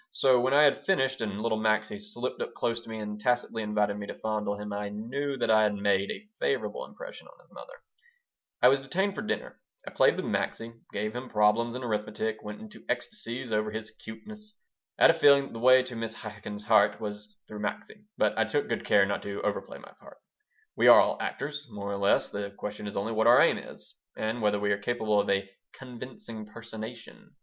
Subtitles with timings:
[0.09, 3.61] So when I had finished and little Maxie slipped up close to me and tactily
[3.61, 7.37] invited me to fondle him I knew that I had made a favorable impression on
[7.39, 7.75] his mother
[8.63, 9.59] I was detained for dinner.
[9.87, 14.55] I played with Maxie, gave him problems in arithmetic, went into ecstasies over his "cuteness."
[14.97, 16.15] I had a feeling that the way to Mrs.
[16.23, 19.91] Chaikin's heart was through Maxie, but I took good care not to over play my
[19.99, 20.17] part
[20.75, 22.27] We are all actors, more or less.
[22.27, 25.47] The question is only what our aim is, and whether we are capable of a
[25.73, 27.35] "convincing personation."